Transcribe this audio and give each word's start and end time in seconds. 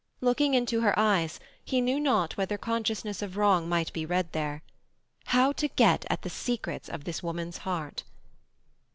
Looking 0.19 0.55
into 0.55 0.81
her 0.81 0.97
eyes, 0.97 1.39
he 1.63 1.79
knew 1.79 1.99
not 1.99 2.35
whether 2.35 2.57
consciousness 2.57 3.21
of 3.21 3.37
wrong 3.37 3.69
might 3.69 3.93
be 3.93 4.03
read 4.03 4.31
there. 4.31 4.63
How 5.25 5.51
to 5.51 5.67
get 5.67 6.05
at 6.09 6.23
the 6.23 6.27
secrets 6.31 6.89
of 6.89 7.03
this 7.03 7.21
woman's 7.21 7.59
heart? 7.69 8.01